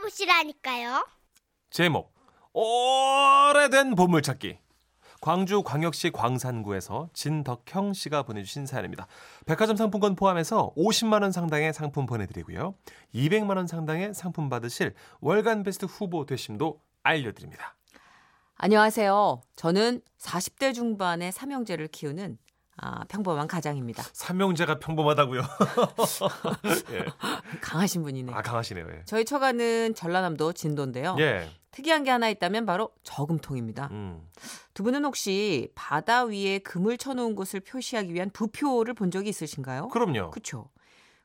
[0.00, 1.06] 만나보시라니까요.
[1.70, 2.12] 제목
[2.52, 4.58] 오래된 보물찾기
[5.20, 9.06] 광주 광역시 광산구에서 진덕형 씨가 보내주신 사연입니다.
[9.46, 12.74] 백화점 상품권 포함해서 50만 원 상당의 상품 보내드리고요.
[13.14, 17.76] 200만 원 상당의 상품 받으실 월간 베스트 후보 되심도 알려드립니다.
[18.56, 19.42] 안녕하세요.
[19.56, 22.38] 저는 40대 중반의 삼형제를 키우는
[22.82, 24.02] 아, 평범한 가장입니다.
[24.12, 25.42] 삼형제가 평범하다고요?
[26.92, 27.04] 예.
[27.60, 28.32] 강하신 분이네.
[28.32, 28.86] 아 강하시네요.
[28.90, 29.02] 예.
[29.04, 31.16] 저희 처가는 전라남도 진도인데요.
[31.18, 31.50] 예.
[31.72, 33.88] 특이한 게 하나 있다면 바로 저금통입니다.
[33.92, 34.26] 음.
[34.72, 39.88] 두 분은 혹시 바다 위에 금을 쳐놓은 곳을 표시하기 위한 부표를 본 적이 있으신가요?
[39.88, 40.30] 그럼요.
[40.30, 40.68] 그렇죠.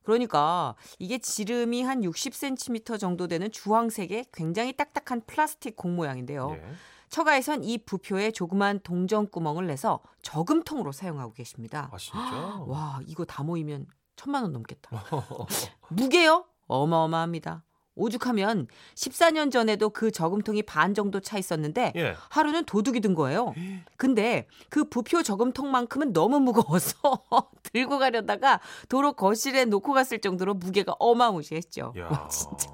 [0.03, 6.58] 그러니까 이게 지름이 한 60cm 정도 되는 주황색의 굉장히 딱딱한 플라스틱 공 모양인데요.
[6.59, 6.63] 예.
[7.09, 11.90] 처가에선 이 부표에 조그만 동전 구멍을 내서 저금통으로 사용하고 계십니다.
[11.91, 12.20] 아 진짜?
[12.68, 15.04] 와, 이거 다 모이면 천만 원 넘겠다.
[15.90, 16.45] 무게요?
[16.68, 17.64] 어마어마합니다.
[17.95, 22.16] 오죽하면 14년 전에도 그 저금통이 반 정도 차 있었는데 예.
[22.30, 23.53] 하루는 도둑이 든 거예요.
[23.97, 26.97] 근데 그 부표 저금통만큼은 너무 무거워서
[27.64, 28.59] 들고 가려다가
[28.90, 31.94] 도로 거실에 놓고 갔을 정도로 무게가 어마무시했죠.
[31.97, 32.28] 야.
[32.30, 32.69] 진짜.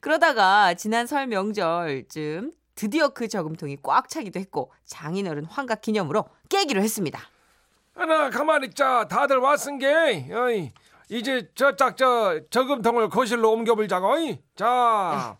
[0.00, 7.20] 그러다가 지난 설 명절쯤 드디어 그 저금통이 꽉 차기도 했고 장인어른 환갑 기념으로 깨기로 했습니다.
[7.94, 10.70] 하나 가만히 있자 다들 왔은 게 어이,
[11.08, 14.38] 이제 저짝 저 저금통을 거실로 옮겨볼자고 어이.
[14.54, 15.36] 자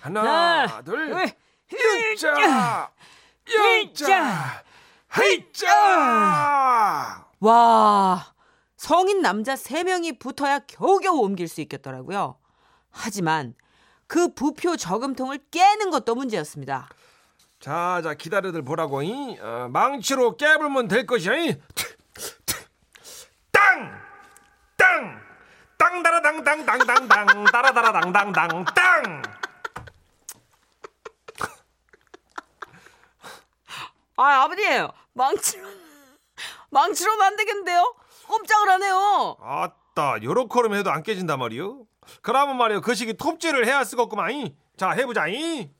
[0.00, 1.32] 하나 하나, 둘 둘,
[1.70, 2.90] 일자
[3.46, 4.64] 일자
[5.16, 8.34] 헤이자 와,
[8.76, 12.36] 성인 남자 3명이 붙어야 겨우겨우 옮길 수 있겠더라고요.
[12.90, 13.54] 하지만
[14.10, 16.88] 그 부표 저금통을 깨는 것도 문제였습니다.
[17.60, 21.60] 자 자 기다려들 보라고 이 어, 망치로 깨불면 될 것이야 이.
[23.52, 24.00] 땅!
[24.76, 25.20] 땅!
[25.78, 29.22] 땅다라당당당당당 따라다라당당당 땅!
[34.16, 35.68] 아, 아버님, 망치로,
[36.70, 37.94] 망치로는 안 되겠는데요?
[38.26, 39.36] 꼼짝을 하네요.
[39.40, 41.84] 아따 요렇게럼 해도 안 깨진단 말이요
[42.22, 42.80] 그러면 말이요.
[42.80, 44.32] 그 시기 톱질을 해야 쓰겠구만.
[44.32, 44.54] 이.
[44.76, 45.26] 자 해보자.
[45.28, 45.70] 이.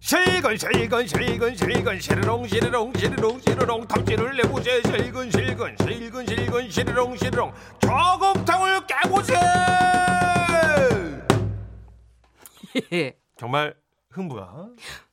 [0.00, 7.16] 실근 실근 실근 실근 시르롱 시르롱 시르롱 시르롱 톱질을 내보세 실근 실근 실근 실근 시르롱
[7.16, 9.34] 시르롱 저금통을 깨보세
[13.36, 13.76] 정말
[14.10, 14.70] 흥부가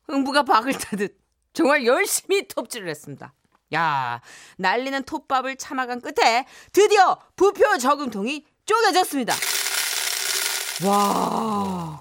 [0.07, 1.15] 흥부가 박을 타듯
[1.53, 3.33] 정말 열심히 톱질을 했습니다.
[3.73, 4.21] 야,
[4.57, 9.33] 날리는 톱밥을 참아간 끝에 드디어 부표 저금통이 쪼개졌습니다.
[10.85, 11.99] 와,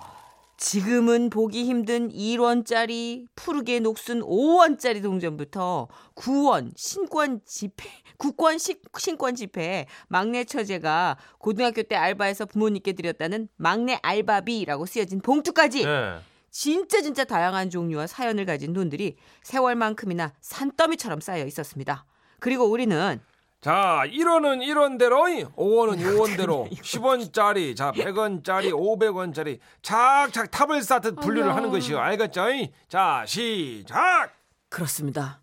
[0.58, 9.86] 지금은 보기 힘든 1원짜리, 푸르게 녹슨 5원짜리 동전부터 9원 신권 지폐, 9권 신, 신권 지폐,
[10.08, 16.18] 막내 처제가 고등학교 때 알바해서 부모님께 드렸다는 막내 알바비라고 쓰여진 봉투까지 예.
[16.50, 22.04] 진짜 진짜 다양한 종류와 사연을 가진 돈들이 세월만큼이나 산더미처럼 쌓여 있었습니다.
[22.40, 23.20] 그리고 우리는
[23.60, 31.98] 자 1원은 1원대로 5원은 5원대로 10원짜리 자 100원짜리 500원짜리 착착 탑을 쌓듯 분류를 하는 것이요
[31.98, 32.44] 알겠죠?
[32.88, 34.32] 자 시작
[34.68, 35.40] 그렇습니다.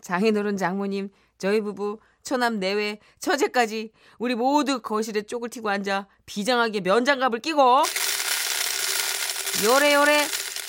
[0.00, 7.38] 장인어른 장모님, 저희 부부, 처남 내외, 처제까지 우리 모두 거실에 쪽을 튀고 앉아 비장하게 면장갑을
[7.40, 7.82] 끼고
[9.64, 10.26] 요래요래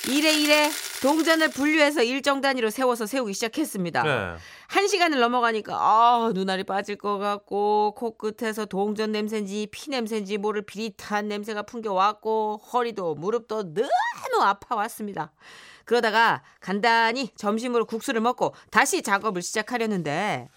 [0.07, 0.69] 이래이래
[1.01, 4.03] 동전을 분류해서 일정 단위로 세워서 세우기 시작했습니다.
[4.03, 4.35] 네.
[4.69, 11.27] 한 시간을 넘어가니까 아 눈알이 빠질 것 같고 코끝에서 동전 냄새인지 피 냄새인지 모를 비릿한
[11.27, 15.31] 냄새가 풍겨왔고 허리도 무릎도 너무 아파왔습니다.
[15.85, 20.49] 그러다가 간단히 점심으로 국수를 먹고 다시 작업을 시작하려는데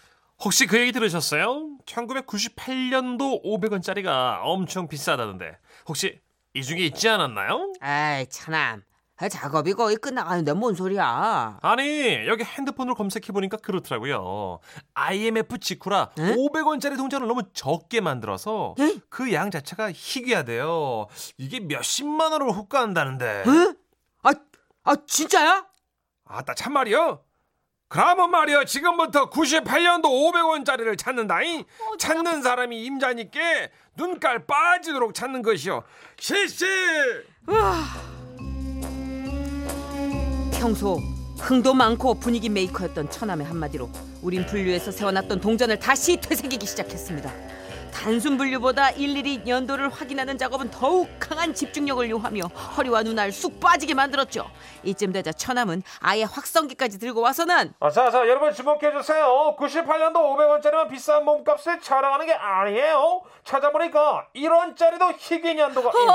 [0.45, 1.79] 혹시 그 얘기 들으셨어요?
[1.87, 5.57] 1998년도 500원짜리가 엄청 비싸다던데
[5.89, 6.21] 혹시
[6.53, 7.73] 이 중에 있지 않았나요?
[7.81, 8.92] 아이 참남 아,
[9.29, 11.59] 작업이 거의 끝나가는데 뭔 소리야.
[11.63, 14.61] 아니 여기 핸드폰으로 검색해보니까 그렇더라고요.
[14.95, 16.35] IMF 직후라 에?
[16.35, 18.97] 500원짜리 동전을 너무 적게 만들어서 에?
[19.09, 21.07] 그양 자체가 희귀하대요.
[21.39, 23.45] 이게 몇십만 원을 호가한다는데.
[23.47, 23.75] 응?
[24.23, 24.33] 아,
[24.85, 25.67] 아 진짜야?
[26.25, 27.23] 아따 참말이요.
[27.89, 28.65] 그러면 말이요.
[28.65, 31.65] 지금부터 98년도 500원짜리를 찾는다잉.
[31.99, 33.39] 찾는 사람이 임자니까
[33.97, 35.83] 눈깔 빠지도록 찾는 것이요.
[36.19, 36.65] 실시
[40.63, 41.01] 평소
[41.41, 43.91] 흥도 많고 분위기 메이커였던 처남의 한마디로
[44.23, 47.33] 우린 분류해서 세워놨던 동전을 다시 되새기기 시작했습니다.
[47.93, 52.43] 단순 분류보다 일일이 연도를 확인하는 작업은 더욱 강한 집중력을 요하며
[52.77, 54.49] 허리와 눈알 쑥 빠지게 만들었죠.
[54.85, 59.57] 이쯤 되자 처남은 아예 확성기까지 들고 와서는 아, 자, 자, 여러분 주목해주세요.
[59.59, 63.23] 98년도 500원짜리만 비싼 몸값을 자랑하는 게 아니에요.
[63.45, 66.13] 찾아보니까 1원짜리도 희귀 년도가 있네요.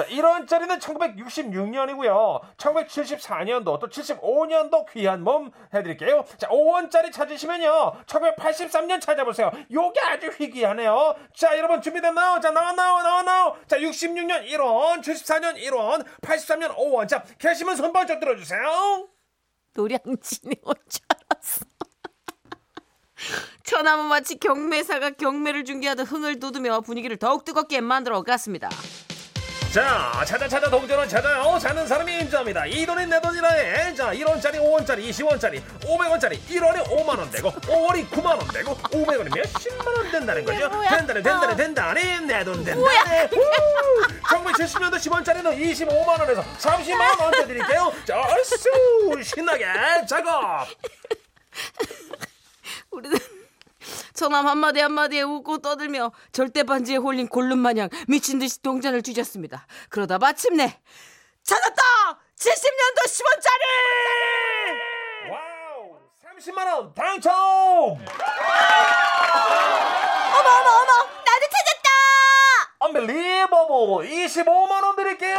[0.00, 2.40] 자, 1원짜리는 1966년이고요.
[2.56, 6.24] 1974년도 또 75년도 귀한 몸 해드릴게요.
[6.38, 8.04] 자, 5원짜리 찾으시면요.
[8.06, 9.50] 1983년 찾아보세요.
[9.70, 11.16] 요게 아주 희귀하네요.
[11.34, 12.40] 자, 여러분 준비됐나요?
[12.40, 13.56] 자, 나와, 나와, 나와, 나와.
[13.66, 17.06] 자, 66년 1원, 74년 1원, 83년 5원.
[17.06, 19.06] 자, 계시면 손 번쩍 들어주세요.
[19.74, 21.66] 노량진에 온줄 알았어.
[23.64, 28.70] 처남은 마치 경매사가 경매를 중계하듯 흥을 돋우며 분위기를 더욱 뜨겁게 만들어 갔습니다.
[29.72, 31.56] 자, 찾아 찾아 동전은 찾아요.
[31.56, 32.66] 찾는 사람이 인정합니다.
[32.66, 33.94] 이 돈이 내 돈이라네.
[33.94, 39.86] 자, 1원짜리, 5원짜리, 20원짜리, 500원짜리, 1원이 5만 원 되고, 5원이 9만 원 되고, 500원이 몇십만
[39.86, 40.68] 원 된다는 거죠.
[40.70, 42.20] 된다네, 된다네, 된다네.
[42.20, 43.26] 내돈 된다네.
[43.26, 43.40] 후!
[44.24, 47.92] 1970년도 10원짜리는 25만 원에서 30만 원 드릴게요.
[48.04, 49.66] 자, 얼쑤 신나게
[50.08, 50.66] 작업.
[52.90, 53.16] 우리는
[54.20, 59.66] 처남 한마디 한마디에 웃고 떠들며 절대 반지에 홀린 골룸 마냥 미친 듯이 동전을 뒤졌습니다.
[59.88, 60.78] 그러다 마침내
[61.42, 61.82] 찾았다!
[62.38, 63.64] 70년도 10원짜리!
[65.32, 67.32] 와우, 30만 원 당첨.
[67.32, 67.98] 어머
[70.36, 70.92] 어머 어머
[71.24, 71.88] 나도 찾았다!
[72.84, 74.06] Unbelievable.
[74.06, 75.38] 25만 원 드릴게요.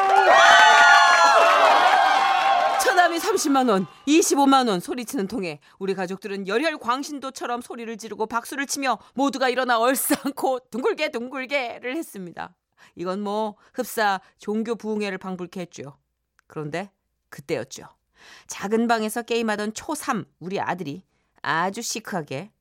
[2.92, 9.00] 처남이 30만 원, 25만 원 소리치는 통에 우리 가족들은 열혈 광신도처럼 소리를 지르고 박수를 치며
[9.14, 12.54] 모두가 일어나 얼싸안고 둥글게 둥글게를 했습니다.
[12.96, 15.98] 이건 뭐 흡사 종교 부흥회를 방불케 했죠.
[16.48, 16.92] 그런데
[17.30, 17.88] 그때였죠.
[18.48, 21.06] 작은 방에서 게임하던 초3 우리 아들이
[21.42, 22.52] 아주 시크하게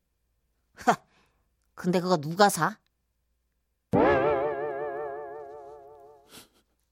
[1.75, 2.79] 근데 그거 누가 사?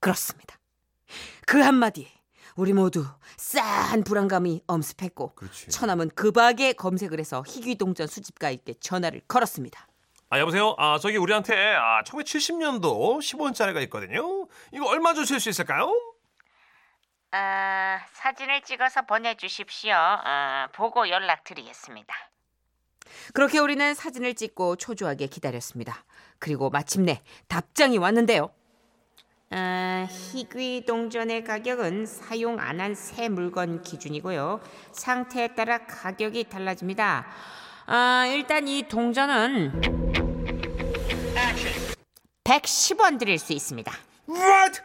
[0.01, 0.59] 그렇습니다.
[1.47, 2.18] 그 한마디에
[2.59, 3.07] 우리 모두
[3.37, 5.69] 싸한 불안감이 엄습했고 그렇지.
[5.69, 9.87] 처남은 급하게 검색을 해서 희귀동전 수집가에게 전화를 걸었습니다.
[10.31, 10.75] 아 여보세요.
[10.77, 14.49] 아 저기 우리한테 아 1970년도 10원짜리가 있거든요.
[14.73, 15.95] 이거 얼마 주실 수 있을까요?
[17.31, 19.93] 아, 사진을 찍어서 보내주십시오.
[19.95, 22.13] 아, 보고 연락드리겠습니다.
[23.35, 26.05] 그렇게 우리는 사진을 찍고 초조하게 기다렸습니다.
[26.41, 28.51] 그리고 마침내 답장이 왔는데요.
[29.51, 34.61] 아, 희귀 동전의 가격은 사용 안 한 새 물건 기준이고요.
[34.93, 37.27] 상태에 따라 가격이 달라집니다.
[37.87, 39.81] 아, 일단 이 동전은
[42.45, 43.91] 110원 드릴 수 있습니다.
[44.29, 44.81] What?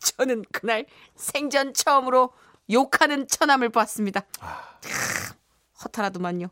[0.00, 2.32] 저는 그날 생전 처음으로
[2.70, 4.20] 욕하는 처남을 봤습니다.
[4.20, 5.34] 크,
[5.84, 6.48] 허탈하더만요.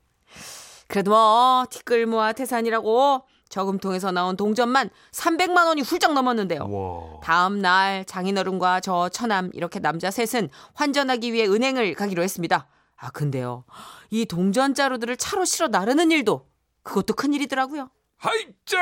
[0.88, 6.66] 그래도 뭐 티끌 모아 태산이라고 저금통에서 나온 동전만 300만 원이 훌쩍 넘었는데요.
[6.70, 7.20] 와.
[7.22, 12.66] 다음 날 장인어른과 저 처남 이렇게 남자 셋은 환전하기 위해 은행을 가기로 했습니다.
[12.96, 13.64] 아 근데요
[14.10, 16.46] 이 동전 자루들을 차로 실어 나르는 일도
[16.82, 17.90] 그것도 큰 일이더라고요.
[18.16, 18.78] 하이짜!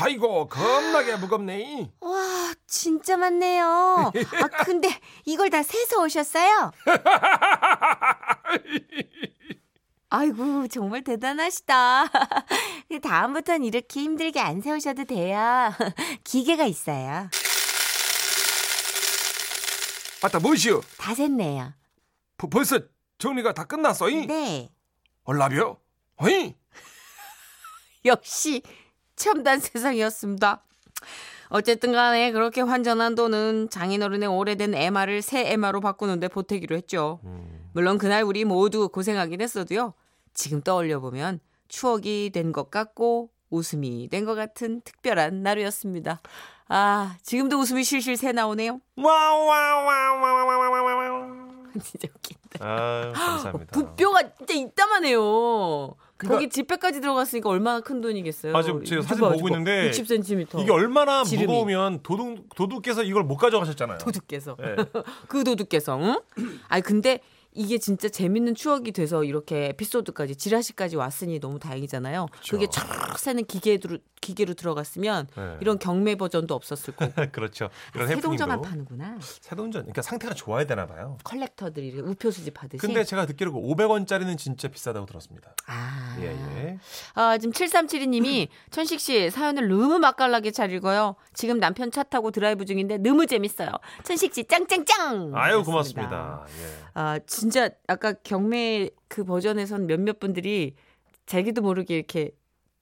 [0.00, 1.92] 아이고 겁나게 무겁네.
[2.00, 3.66] 와, 진짜 많네요.
[3.66, 4.12] 아,
[4.64, 4.88] 근데
[5.26, 6.70] 이걸 다 세서 오셨어요?
[10.08, 12.04] 아이고, 정말 대단하시다.
[13.02, 15.38] 다음부턴 이렇게 힘들게 안 세우셔도 돼요.
[16.24, 17.28] 기계가 있어요.
[20.22, 20.80] 아따 뭐시여?
[20.98, 21.72] 다 샜네요.
[22.38, 22.78] 버- 벌써
[23.18, 24.08] 정리가 다 끝났어?
[24.08, 24.26] 이?
[24.26, 24.70] 네.
[25.24, 25.76] 얼라벼?
[26.16, 26.54] 어이?
[28.04, 28.62] 역시
[29.16, 30.64] 첨단 세상이었습니다.
[31.48, 37.20] 어쨌든 간에 그렇게 환전한 돈은 장인어른의 오래된 에마를 새 에마로 바꾸는데 보태기로 했죠.
[37.74, 39.92] 물론 그날 우리 모두 고생하긴 했어도요.
[40.34, 41.40] 지금 떠올려 보면
[41.72, 46.20] 추억이 된 것 같고 웃음이 된 것 같은 특별한 날이었습니다.
[46.68, 48.80] 아, 지금도 웃음이 실실 새 나오네요.
[48.96, 51.52] 와와와와와와와.
[51.82, 52.58] 진짜 웃긴다.
[52.60, 53.72] 아 감사합니다.
[53.72, 55.94] 부뼈가 진짜 이따만해요.
[56.18, 58.54] 그러니까- 거기 지폐까지 들어갔으니까 얼마나 큰 돈이겠어요.
[58.54, 60.60] 아, 지금 제가 사진 이거 보고 있는데 60cm.
[60.60, 61.46] 이게 얼마나 지름이.
[61.46, 63.96] 무거우면 도둑 도둑께서 이걸 못 가져가셨잖아요.
[63.98, 64.56] 도둑께서.
[64.62, 64.76] 예.
[65.28, 65.98] 그 도둑께서.
[65.98, 66.20] 응?
[66.68, 67.20] 아니 근데
[67.54, 72.26] 이게 진짜 재밌는 추억이 돼서 이렇게 에피소드까지 지라시까지 왔으니 너무 다행이잖아요.
[72.48, 75.56] 그게 촥 새는 기계로 기계로 들어갔으면 네.
[75.60, 77.12] 이런 경매 버전도 없었을 거고.
[77.32, 77.68] 그렇죠.
[77.94, 79.18] 이런 새동전만 해프닝도 파는구나.
[79.20, 79.82] 새동전.
[79.82, 81.18] 그러니까 상태가 좋아야 되나 봐요.
[81.24, 82.80] 컬렉터들이 우표 수집하듯이.
[82.80, 85.54] 근데 제가 듣기로 그 500원짜리는 진짜 비싸다고 들었습니다.
[85.66, 86.16] 아.
[86.20, 86.78] 예, 예.
[87.14, 91.16] 아, 지금 7372 님이 천식 씨 사연을 너무 맛깔나게 잘 읽어요.
[91.34, 93.70] 지금 남편 차 타고 드라이브 중인데 너무 재밌어요.
[94.04, 95.32] 천식 씨 짱짱짱.
[95.34, 95.64] 아유.
[95.64, 96.46] 고맙습니다.
[96.48, 96.84] 예.
[96.94, 100.74] 아, 진짜 아까 경매 그 버전에선 몇몇 분들이
[101.26, 102.30] 자기도 모르게 이렇게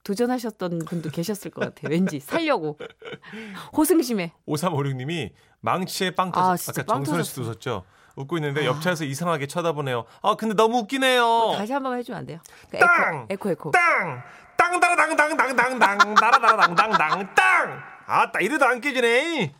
[0.03, 1.91] 도전하셨던 분도 계셨을 것 같아요.
[1.91, 2.77] 왠지 살려고
[3.77, 6.57] 호승심에 5356님이 망치에 빵 아, 터졌.
[6.57, 7.83] 진짜 아까 빵 정선우 씨도 웃었죠.
[8.15, 10.05] 웃고 있는데 옆차에서 이상하게 쳐다보네요.
[10.21, 11.53] 아 근데 너무 웃기네요.
[11.55, 12.39] 다시 한번 해주면 안 돼요?
[12.69, 13.27] 그 땅!
[13.29, 13.71] 에코 에코 에코.
[13.71, 14.21] 땅!
[14.57, 17.83] 땅다라당당당당당 나라다라당당당 땅!
[18.05, 19.53] 아따 이래도 안 깨지네.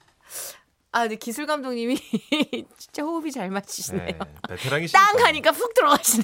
[0.93, 1.95] 아, 근데 기술 감독님이
[2.77, 4.05] 진짜 호흡이 잘 맞추시네요.
[4.07, 4.17] 네,
[4.49, 4.91] 베테랑이시.
[4.93, 6.23] 땅 하니까 푹 들어가시네.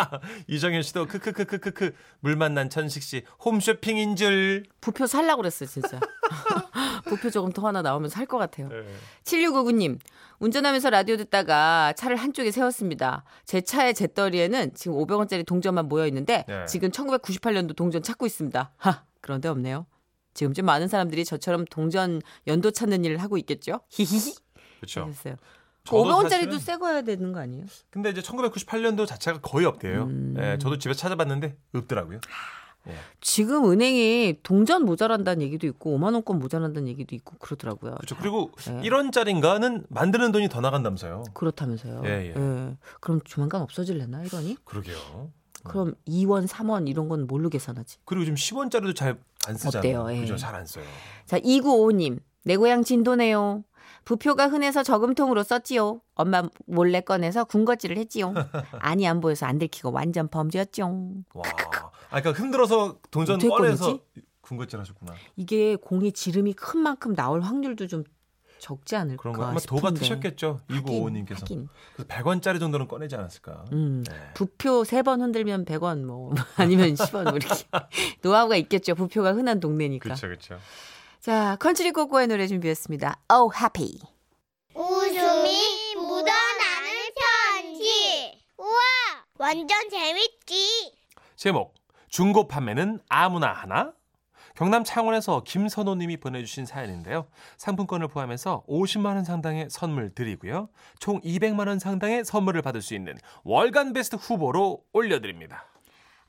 [0.48, 4.64] 이정현 씨도 크크크크크크 물 만난 천식 씨 홈쇼핑인 줄.
[4.80, 6.00] 부표 살라고 그랬어요, 진짜.
[7.04, 8.68] 부표 조금 더 하나 나오면 살 것 같아요.
[8.68, 8.82] 네.
[9.24, 9.98] 7699님,
[10.40, 13.22] 운전하면서 라디오 듣다가 차를 한쪽에 세웠습니다.
[13.44, 16.64] 제 차의 잿더리에는 지금 500원짜리 동전만 모여 있는데 네.
[16.66, 18.72] 지금 1998년도 동전 찾고 있습니다.
[18.78, 19.86] 하, 그런데 없네요.
[20.36, 23.80] 지금쯤 많은 사람들이 저처럼 동전 연도 찾는 일을 하고 있겠죠?
[23.90, 24.34] 히히히.
[24.80, 25.04] 그렇죠.
[25.06, 25.36] 하셨어요.
[25.84, 27.64] 저도 500원짜리도 사실은- 새 거야 되는 거 아니에요?
[27.90, 30.04] 근데 이제 1998년도 자체가 거의 없대요.
[30.04, 30.34] 음.
[30.38, 32.20] 예, 저도 집에 찾아봤는데 없더라고요.
[33.20, 37.94] 지금 은행이 동전 모자란다는 얘기도 있고 5만 원권 모자란다는 얘기도 있고 그러더라고요.
[37.96, 38.16] 그렇죠.
[38.16, 38.80] 그리고 네.
[38.82, 41.24] 1원짜리인가는 만드는 돈이 더 나간다면서요.
[41.34, 42.02] 그렇다면서요.
[42.04, 42.76] 예, 예.
[43.00, 44.58] 그럼 조만간 없어질려나 이러니?
[44.64, 45.32] 그러게요.
[45.64, 47.98] 그럼 2원, 3원 이런 건 뭘로 계산하지?
[48.04, 50.12] 그리고 지금 10원짜리도 잘 안 쓰잖아요.
[50.12, 50.20] 예.
[50.20, 50.36] 그죠?
[50.36, 50.84] 잘 안 써요.
[51.24, 52.20] 자, 2955님.
[52.44, 53.64] 내 고향 진도네요.
[54.04, 56.00] 부표가 흔해서 저금통으로 썼지요.
[56.14, 58.34] 엄마 몰래 꺼내서 군것질을 했지요.
[58.78, 60.84] 아니 안 보여서 안 들키고 완전 범죄였죠.
[61.34, 61.42] 와.
[62.10, 63.98] 아, 그러니까 흔들어서 동전 꺼내서?
[64.42, 65.12] 군것질 하셨구나.
[65.34, 68.04] 이게 공이 지름이 큰 만큼 나올 확률도 좀
[68.58, 70.00] 적지 않을까 그런 거 아마 도가 싶은데.
[70.00, 70.60] 트셨겠죠.
[70.68, 71.40] 하긴, 2955님께서.
[71.42, 71.68] 하긴.
[71.94, 73.64] 그래서 100원짜리 정도는 꺼내지 않았을까.
[73.72, 74.02] 음.
[74.08, 74.14] 네.
[74.34, 77.64] 부표 세번 흔들면 100원 뭐 아니면 10원 뭐 이렇게
[78.22, 78.94] 노하우가 있겠죠.
[78.94, 80.02] 부표가 흔한 동네니까.
[80.04, 80.58] 그렇죠, 그렇죠.
[81.20, 83.20] 자, 컨트리 꼬꼬의 노래 준비했습니다.
[83.32, 83.98] Oh Happy.
[84.74, 86.90] 웃음이 묻어나는
[87.52, 88.42] 편지.
[88.58, 88.70] 우와,
[89.38, 90.92] 완전 재밌지.
[91.36, 91.74] 제목
[92.08, 93.92] 중고 판매는 아무나 하나?
[94.56, 97.26] 경남 창원에서 김선호님이 보내주신 사연인데요.
[97.58, 100.70] 상품권을 포함해서 50만 원 상당의 선물 드리고요.
[100.98, 105.66] 총 200만 원 상당의 선물을 받을 수 있는 월간 베스트 후보로 올려드립니다.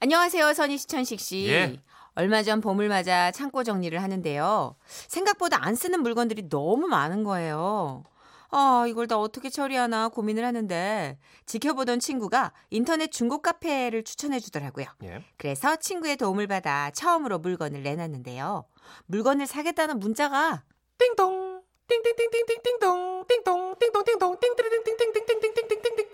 [0.01, 1.47] 안녕하세요, 선희 시천식 씨.
[1.47, 1.79] 예.
[2.15, 4.75] 얼마 전 봄을 맞아 창고 정리를 하는데요.
[5.07, 8.03] 생각보다 안 쓰는 물건들이 너무 많은 거예요.
[8.49, 14.85] 아, 이걸 다 어떻게 처리하나 고민을 하는데 지켜보던 친구가 인터넷 중고 카페를 추천해 주더라고요.
[15.03, 15.23] 예.
[15.37, 18.65] 그래서 친구의 도움을 받아 처음으로 물건을 내놨는데요.
[19.07, 20.63] 물건을 사겠다는 문자가
[20.97, 26.07] 띵동 띵띵띵띵띵띵동 띵동 띵동 띵동 띵띵띵띵띵띵띵띵띵띵띵띵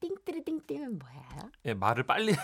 [0.00, 1.50] 띵뜨르띵띵은 뭐야?
[1.66, 2.34] 예, 말을 빨리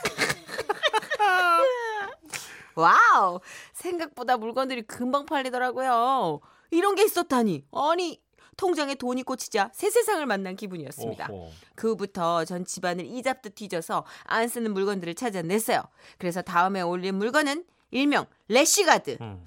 [2.74, 3.40] 와우!
[3.72, 6.40] 생각보다 물건들이 금방 팔리더라고요.
[6.70, 7.66] 이런 게 있었다니.
[7.72, 8.22] 아니,
[8.60, 11.28] 통장에 돈이 꽂히자 새 세상을 만난 기분이었습니다.
[11.30, 11.50] 오호.
[11.74, 15.82] 그 후부터 전 집안을 이잡듯 뒤져서 안 쓰는 물건들을 찾아냈어요.
[16.18, 19.16] 그래서 다음에 올린 물건은 일명 래쉬가드.
[19.22, 19.44] 음.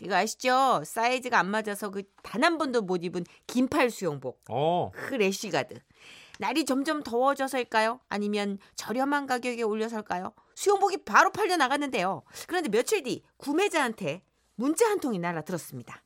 [0.00, 0.82] 이거 아시죠?
[0.84, 4.40] 사이즈가 안 맞아서 그 단 한 번도 못 입은 긴팔 수영복.
[4.48, 4.90] 어.
[4.94, 5.80] 그 래쉬가드.
[6.38, 7.98] 날이 점점 더워져서일까요?
[8.08, 10.32] 아니면 저렴한 가격에 올려서일까요?
[10.54, 12.22] 수영복이 바로 팔려 나갔는데요.
[12.46, 14.22] 그런데 며칠 뒤 구매자한테
[14.54, 16.02] 문자 한 통이 날아들었습니다.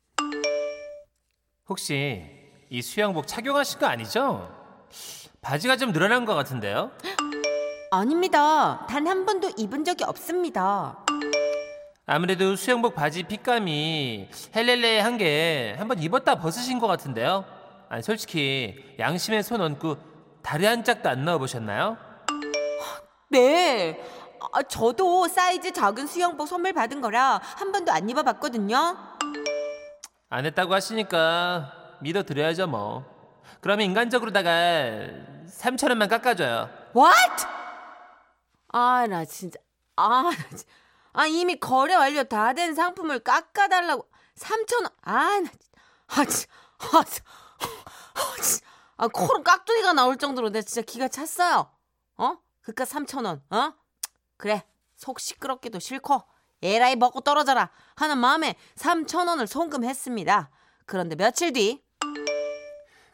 [1.69, 4.49] 혹시 이 수영복 착용하신 거 아니죠?
[5.41, 6.91] 바지가 좀 늘어난 것 같은데요?
[7.91, 8.85] 아닙니다.
[8.89, 10.97] 단 한 번도 입은 적이 없습니다.
[12.05, 17.45] 아무래도 수영복 바지 핏감이 헬렐레 한 게 한 번 입었다 벗으신 것 같은데요?
[17.89, 19.97] 아니 솔직히 양심에 손 얹고
[20.41, 21.97] 다리 한 짝도 안 넣어보셨나요?
[23.29, 24.01] 네.
[24.53, 28.97] 아, 저도 사이즈 작은 수영복 선물 받은 거라 한 번도 안 입어봤거든요.
[30.29, 33.05] 안 했다고 하시니까 믿어드려야죠 뭐
[33.61, 34.49] 그러면 인간적으로다가
[35.47, 37.45] 3천 원만 깎아줘요 What?
[38.69, 39.59] 아, 나 진짜.
[39.95, 40.67] 아, 나 진-
[41.13, 44.91] 아 이미 거래 완료 다 된 상품을 깎아달라고 3천 원.
[45.01, 45.67] 아, 나 진짜.
[46.07, 46.47] 아, 진짜.
[46.79, 47.23] 아, 진짜.
[48.13, 48.65] 아, 진짜.
[48.97, 51.71] 아, 코로 깍두기가 나올 정도로 내가 진짜 기가 찼어요.
[52.17, 52.37] 어?
[52.61, 53.41] 그깟 3천 원.
[53.49, 53.73] 어?
[54.37, 54.63] 그래.
[54.95, 56.21] 속 시끄럽기도 싫고
[56.61, 60.49] 에라이 먹고 떨어져라 하는 마음에 3천 원을 송금했습니다.
[60.85, 61.83] 그런데 며칠 뒤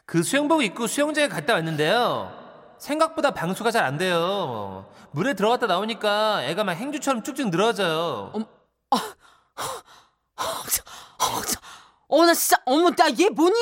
[0.06, 6.64] 그 수영복 입고 수영장에 갔다 왔는데요 생각보다 방수가 잘 안 돼요 물에 들어갔다 나오니까 애가
[6.64, 8.32] 막 행주처럼 쭉쭉 늘어져요
[12.06, 13.56] 어, 나 진짜, 어머, 나 얘 뭐니?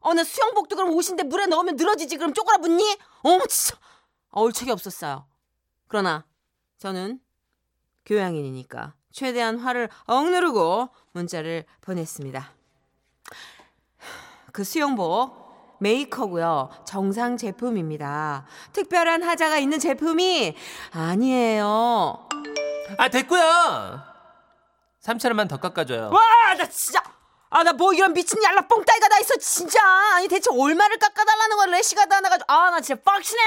[0.00, 2.16] 어, 나 수영복도 그럼 옷인데 물에 넣으면 늘어지지.
[2.16, 2.96] 그럼 쪼그라 붙니?
[3.22, 3.78] 어머, 진짜.
[4.30, 5.26] 얼척이 없었어요.
[5.88, 6.24] 그러나,
[6.78, 7.20] 저는
[8.06, 12.50] 교양인이니까 최대한 화를 억누르고 문자를 보냈습니다.
[14.52, 16.70] 그 수영복, 메이커고요.
[16.86, 18.46] 정상 제품입니다.
[18.72, 20.54] 특별한 하자가 있는 제품이
[20.92, 22.28] 아니에요.
[22.98, 24.02] 아 됐고요
[25.04, 26.10] 3천 원만 더 깎아줘요.
[26.12, 27.02] 와 나 진짜
[27.50, 29.80] 아 나 뭐 이런 미친 얄라 뽕따이가 다 있어 진짜
[30.14, 33.40] 아니 대체 얼마를 깎아달라는 거야 레시가 다 나가지고 아 나 진짜 빡치네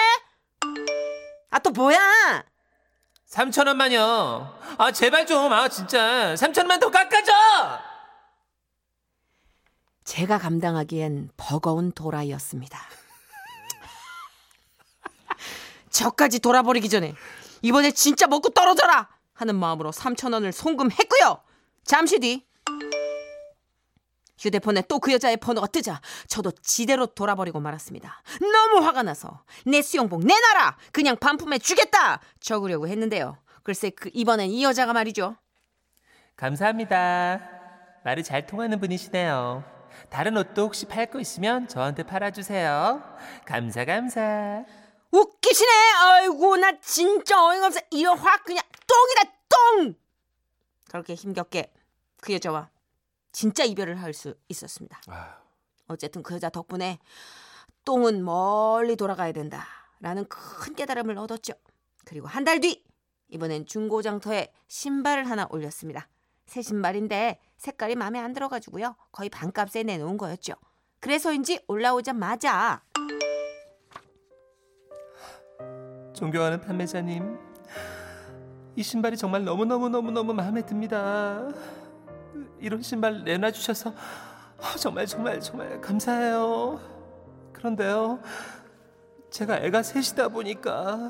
[1.51, 2.43] 아 또 뭐야
[3.31, 4.59] 3천 원만요.
[4.77, 5.51] 아 제발 좀.
[5.53, 7.33] 아 진짜 3천 원만 더 깎아줘.
[10.15, 12.79] 제가 감당하기엔 버거운 도라이였습니다
[15.89, 17.13] 저까지 돌아버리기 전에
[17.61, 21.41] 이번에 진짜 먹고 떨어져라 하는 마음으로 3천 원을 송금했고요
[21.83, 22.45] 잠시 뒤
[24.37, 28.21] 휴대폰에 또 그 여자의 번호가 뜨자 저도 지대로 돌아버리고 말았습니다.
[28.39, 33.37] 너무 화가 나서 내 수영복 내놔라 그냥 반품해 주겠다 적으려고 했는데요.
[33.63, 35.35] 글쎄 그 이번엔 이 여자가 말이죠.
[36.35, 37.39] 감사합니다.
[38.03, 39.74] 말이 잘 통하는 분이시네요.
[40.09, 43.03] 다른 옷도 혹시 팔 거 있으면 저한테 팔아주세요.
[43.45, 44.63] 감사 감사.
[45.11, 45.71] 웃기시네.
[46.03, 47.79] 아이고 나 진짜 어이가 없어.
[47.91, 49.95] 이거 확 그냥 똥이다 똥.
[50.89, 51.71] 그렇게 힘겹게
[52.21, 52.69] 그 여자와
[53.31, 54.99] 진짜 이별을 할 수 있었습니다.
[55.07, 55.31] 아휴.
[55.87, 56.99] 어쨌든 그 여자 덕분에
[57.85, 61.53] 똥은 멀리 돌아가야 된다라는 큰 깨달음을 얻었죠.
[62.05, 62.83] 그리고 한 달 뒤
[63.29, 66.07] 이번엔 중고장터에 신발을 하나 올렸습니다.
[66.45, 68.95] 새 신발인데 색깔이 마음에 안 들어가지고요.
[69.11, 70.53] 거의 반값에 내놓은 거였죠.
[70.99, 72.81] 그래서인지 올라오자마자
[76.13, 77.37] 존경하는 판매자님,
[78.75, 81.47] 이 신발이 정말 너무너무너무너무 마음에 듭니다.
[82.59, 86.79] 이런 신발 내놔주셔서 어, 정말 정말 정말 감사해요.
[87.51, 88.21] 그런데요,
[89.29, 91.09] 제가 애가 셋이다 보니까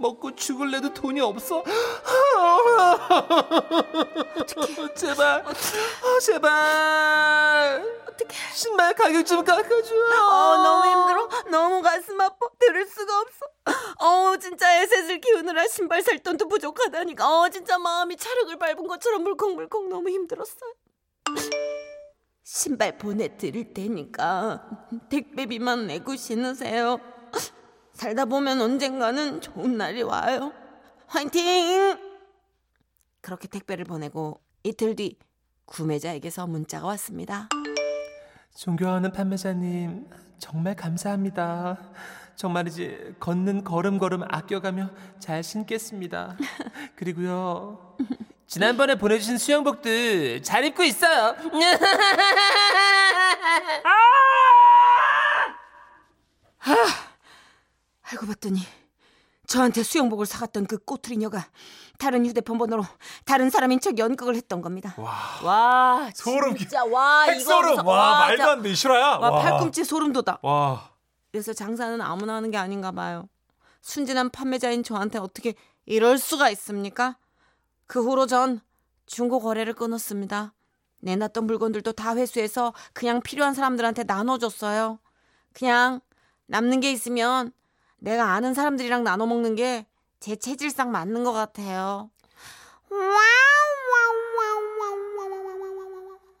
[0.00, 1.62] 먹고 죽을래도 돈이 없어.
[4.96, 8.00] 제발, 어, 제발.
[8.06, 8.34] 어떻게?
[8.54, 9.94] 신발 가격 좀 깎아줘.
[9.94, 11.28] 어 너무 힘들어?
[11.50, 12.48] 너무 가슴 아파?
[12.58, 13.46] 들을 수가 없어.
[13.98, 17.28] 어 진짜 애셋을 키우느라 신발 살 돈도 부족하다니까.
[17.40, 20.72] 어 진짜 마음이 찰흙을 밟은 것처럼 물컹물컹 너무 힘들었어요
[22.42, 24.66] 신발 보내드릴 테니까
[25.10, 26.98] 택배비만 내고 신으세요
[28.00, 30.54] 살다 보면 언젠가는 좋은 날이 와요
[31.06, 31.98] 화이팅
[33.20, 35.18] 그렇게 택배를 보내고 이틀 뒤
[35.66, 37.50] 구매자에게서 문자가 왔습니다
[38.54, 41.76] 존경하는 판매자님 정말 감사합니다.
[42.36, 46.38] 정말이지 걷는 걸음걸음 아껴가며 잘 신겠습니다.
[46.96, 47.98] 그리고요
[48.46, 51.36] 지난번에 보내주신 수영복들 잘 입고 있어요.
[58.12, 58.60] 알고 봤더니
[59.46, 61.46] 저한테 수영복을 사갔던 그 꼬투리녀가
[61.98, 62.84] 다른 휴대폰 번호로
[63.24, 64.94] 다른 사람인 척 연극을 했던 겁니다.
[65.42, 67.70] 와, 소름 진짜 와 이거 핵소름.
[67.70, 68.74] 무서- 와, 말도 진짜- 안 돼.
[68.74, 69.06] 실화야.
[69.18, 70.38] 와, 팔꿈치 소름 돋아.
[70.42, 70.90] 와.
[71.32, 73.28] 그래서 장사는 아무나 하는 게 아닌가 봐요.
[73.82, 77.16] 순진한 판매자인 저한테 어떻게 이럴 수가 있습니까?
[77.86, 78.60] 그 후로 전
[79.06, 80.52] 중고 거래를 끊었습니다.
[81.02, 84.98] 내놨던 물건들도 다 회수해서 그냥 필요한 사람들한테 나눠줬어요.
[85.52, 86.00] 그냥
[86.46, 87.52] 남는 게 있으면
[88.00, 89.86] 내가 아는 사람들이랑 나눠 먹는 게
[90.20, 92.10] 제 체질상 맞는 것 같아요.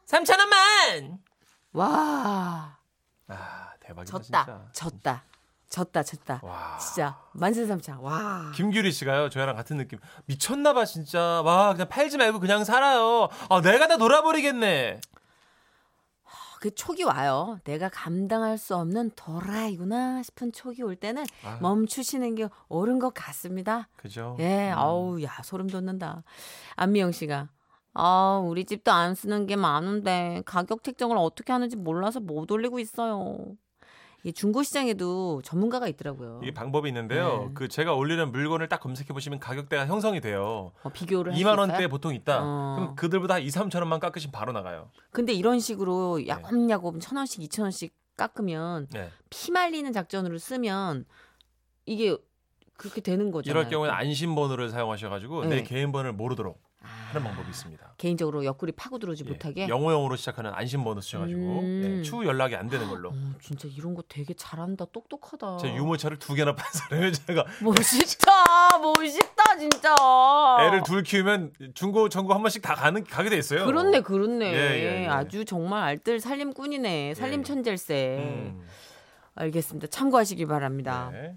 [0.06, 1.18] 3천 원만.
[1.72, 2.76] 와,
[3.28, 4.68] 아, 대박이다 졌다, 진짜.
[4.72, 5.24] 졌다,
[5.70, 6.40] 졌다, 졌다.
[6.42, 6.78] 와.
[6.78, 8.04] 진짜 만세삼창.
[8.04, 8.50] 와.
[8.54, 9.98] 김규리 씨가요, 저희랑 같은 느낌.
[10.26, 11.40] 미쳤나봐, 진짜.
[11.42, 13.28] 와, 그냥 팔지 말고 그냥 살아요.
[13.48, 15.00] 아, 내가 다 놀아버리겠네.
[16.60, 17.58] 그 촉이 와요.
[17.64, 21.58] 내가 감당할 수 없는 도라이구나 싶은 촉이 올 때는 아.
[21.62, 23.88] 멈추시는 게 옳은 것 같습니다.
[23.96, 24.36] 그죠?
[24.40, 24.78] 예, 음.
[24.78, 26.22] 아우, 야, 소름 돋는다.
[26.76, 27.48] 안미영 씨가.
[27.94, 33.38] 아, 우리 집도 안 쓰는 게 많은데 가격 책정을 어떻게 하는지 몰라서 못 올리고 있어요.
[34.22, 36.40] 이 중고 시장에도 전문가가 있더라고요.
[36.42, 37.46] 이게 방법이 있는데요.
[37.46, 37.50] 네.
[37.54, 40.72] 그 제가 올리는 물건을 딱 검색해 보시면 가격대가 형성이 돼요.
[40.82, 41.60] 어, 비교를 할수 2만 있어요?
[41.60, 42.40] 원대 보통 있다.
[42.42, 42.74] 어.
[42.76, 44.90] 그럼 그들보다 2, 3천 원만 깎으시면 바로 나가요.
[45.10, 45.58] 근데 이런 네.
[45.60, 49.10] 식으로 야곱야곱 천 원씩 이천 원씩 깎으면 네.
[49.30, 51.06] 피 말리는 작전으로 쓰면
[51.86, 52.16] 이게
[52.76, 53.50] 그렇게 되는 거죠.
[53.50, 55.62] 이럴 경우에는 안심 번호를 사용하셔가지고 내 네.
[55.62, 57.94] 개인 번호를 모르도록 하는 방법이 있습니다.
[57.98, 59.68] 개인적으로 옆구리 파고 들어오지 예, 못하게.
[59.68, 61.98] 영어 영어로 시작하는 안심 번호 쓰셔가지고 음.
[61.98, 63.10] 예, 추후 연락이 안 되는 걸로.
[63.10, 64.86] 어, 진짜 이런 거 되게 잘한다.
[64.92, 65.58] 똑똑하다.
[65.58, 68.78] 제 유모차를 두 개나 판 사람을 제가 멋있다.
[68.78, 69.94] 멋있다 진짜.
[70.60, 73.66] 애를 둘 키우면 중고 전고 한 번씩 다 가는 가게 돼 있어요.
[73.66, 74.46] 그렇네, 그렇네.
[74.52, 75.06] 예, 예, 예.
[75.06, 77.14] 아주 정말 알뜰 살림꾼이네.
[77.14, 77.44] 살림 예.
[77.44, 78.16] 천재일세.
[78.20, 78.66] 음,
[79.34, 79.88] 알겠습니다.
[79.88, 81.10] 참고하시기 바랍니다.
[81.12, 81.36] 네.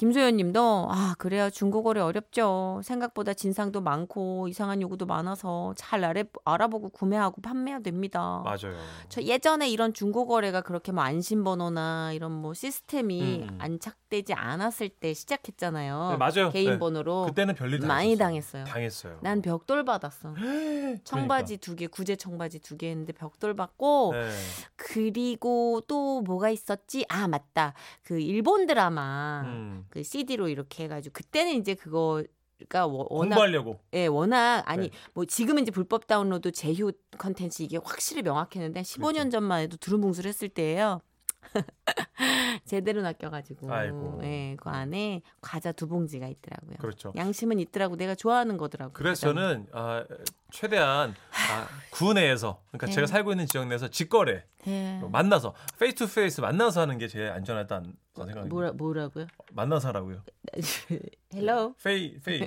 [0.00, 2.80] 김소연 님도 아 그래요 중고거래 어렵죠.
[2.82, 8.40] 생각보다 진상도 많고 이상한 요구도 많아서 잘 알아, 알아보고 구매하고 판매해야 됩니다.
[8.42, 8.78] 맞아요.
[9.10, 13.58] 저 예전에 이런 중고거래가 그렇게 뭐 안심번호나 이런 뭐 시스템이 음.
[13.60, 16.08] 안착되지 않았을 때 시작했잖아요.
[16.12, 16.50] 네, 맞아요.
[16.50, 16.78] 개인 네.
[16.78, 18.16] 번호로 그때는 별일 다 많이.
[18.16, 18.64] 당했어요.
[18.64, 19.18] 당했어요.
[19.20, 20.32] 난 벽돌 받았어.
[21.04, 24.30] 청바지 두 개, 구제 청바지 두 개 했는데 벽돌 받고 네.
[24.76, 27.04] 그리고 또 뭐가 있었지?
[27.08, 27.74] 아 맞다.
[28.02, 29.86] 그 일본 드라마 음.
[29.90, 33.80] 그 CD로 이렇게 해가지고 그때는 이제 그거가 워- 워낙 공부하려고.
[33.94, 34.96] 예 워낙 아니 네.
[35.14, 39.30] 뭐 지금은 이제 불법 다운로드 제휴 컨텐츠 이게 확실히 명확했는데 15년 그렇죠.
[39.30, 41.00] 전만 해도 두루뭉술 했을 때예요.
[42.64, 44.20] 제대로 낚여가지고 아이고.
[44.22, 46.76] 예, 그 안에 과자 두 봉지가 있더라고요.
[46.78, 47.12] 그렇죠.
[47.16, 48.92] 양심은 있더라고 내가 좋아하는 거더라고.
[48.92, 50.04] 그래서 저는 아,
[50.50, 51.14] 최대한
[51.50, 52.92] 아, 구 내에서 그러니까 네.
[52.92, 55.00] 제가 살고 있는 지역 내에서 직거래 예.
[55.10, 59.26] 만나서 페이스 투 페이스 만나서 하는 게 제일 안전하다는 생각이 뭐라 뭐라고요?
[59.52, 60.22] 만나서 하라고요.
[61.34, 62.46] 헬로 페이 페이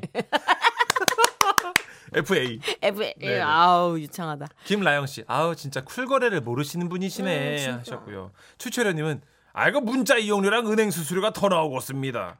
[2.15, 3.41] FA F 네.
[3.41, 4.47] 아우 유창하다.
[4.65, 7.80] 김라영 씨 아우 진짜 쿨거래를 모르시는 분이시네 음.
[7.80, 8.32] 하셨고요.
[8.58, 9.21] 추철현님은
[9.54, 12.38] 아 이거 문자 이용료랑 은행 수수료가 더 나오고 있습니다.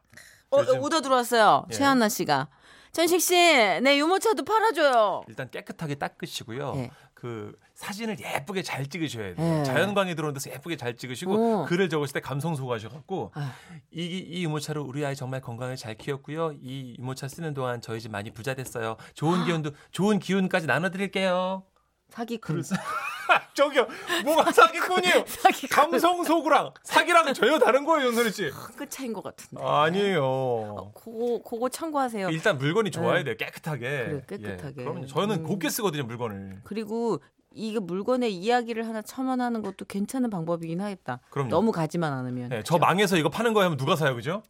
[0.52, 1.66] 어, 요즘- 오더 들어왔어요.
[1.70, 1.74] 예.
[1.74, 2.48] 최한나 씨가.
[2.92, 3.34] 천식 씨,
[3.82, 5.24] 내 유모차도 팔아줘요.
[5.28, 6.74] 일단 깨끗하게 닦으시고요.
[6.76, 6.92] 네.
[7.16, 9.36] 그 사진을 예쁘게 잘 찍으셔야 돼요.
[9.38, 9.64] 네.
[9.64, 11.66] 자연광이 들어오는 데서 예쁘게 잘 찍으시고 어.
[11.66, 13.54] 글을 적으실 때 감성 소가셔갖고 아.
[13.92, 16.54] 이, 이 유모차로 우리 아이 정말 건강을 잘 키웠고요.
[16.62, 18.96] 이 유모차 쓰는 동안 저희 집 많이 부자 됐어요.
[19.16, 21.64] 좋은 기운도 좋은 기운까지 나눠드릴게요.
[22.10, 22.62] 사기꾼.
[23.56, 23.88] 저기요,
[24.24, 25.26] 뭐가 사기꾼이에요?
[25.28, 25.70] 사기꾼.
[25.70, 28.52] 감성 소구랑 사기랑 전혀 다른 거예요, 윤선희 씨.
[28.78, 29.64] 끝 차인 것 같은데.
[29.64, 30.92] 아니에요.
[30.94, 32.30] 그거, 그거 참고하세요.
[32.30, 33.24] 일단 물건이 좋아야 네.
[33.24, 33.80] 돼요, 깨끗하게.
[33.80, 34.74] 그래, 깨끗하게.
[34.78, 35.06] 예, 그럼요.
[35.08, 35.44] 저는 음.
[35.44, 36.62] 곱게 쓰거든요, 물건을.
[36.64, 37.20] 그리고
[37.54, 41.20] 이게 물건의 이야기를 하나 첨언하는 것도 괜찮은 방법이긴 하겠다.
[41.30, 41.50] 그럼요.
[41.50, 42.50] 너무 가지만 않으면.
[42.50, 44.44] 네, 저 망해서 이거 파는 거야 하면 누가 사요, 그죠?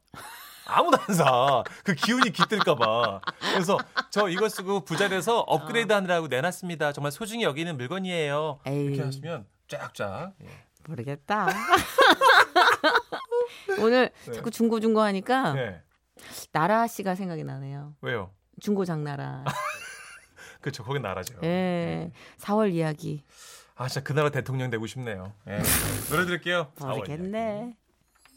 [0.66, 1.64] 아무도 안 사.
[1.84, 3.22] 그 기운이 깃들까봐.
[3.54, 3.78] 그래서
[4.10, 6.94] 저 이거 쓰고 부자 돼서 업그레이드 하느라고 내놨습니다.
[6.94, 8.60] 정말 소중히 여기는 물건이에요.
[8.66, 8.86] 에이.
[8.86, 10.34] 이렇게 하시면 쫙쫙.
[10.42, 10.48] 예.
[10.88, 11.48] 모르겠다.
[13.80, 14.32] 오늘 네.
[14.32, 15.82] 자꾸 중고 중고 하니까 네.
[16.52, 17.94] 나라 씨가 생각이 나네요.
[18.02, 18.32] 왜요?
[18.62, 19.44] 중고 장나라.
[20.64, 20.84] 그렇죠.
[20.84, 21.36] 거긴 나라죠.
[21.44, 22.12] 예.
[22.40, 23.24] 4월 이야기.
[23.76, 25.34] 아, 진짜 그 나라 대통령 되고 싶네요.
[25.48, 25.60] 예.
[26.10, 26.72] 노래 들을게요.
[26.80, 27.76] 모르겠네.